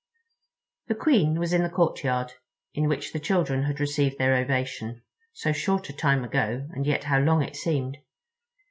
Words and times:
The 0.87 0.95
Queen 0.95 1.37
was 1.39 1.53
in 1.53 1.61
the 1.61 1.69
courtyard, 1.69 2.33
in 2.73 2.87
which 2.87 3.13
the 3.13 3.19
children 3.19 3.65
had 3.65 3.79
received 3.79 4.17
their 4.17 4.35
ovation—so 4.35 5.51
short 5.51 5.89
a 5.89 5.93
time 5.93 6.23
ago, 6.23 6.67
and 6.73 6.87
yet 6.87 7.03
how 7.03 7.19
long 7.19 7.43
it 7.43 7.55
seemed. 7.55 7.99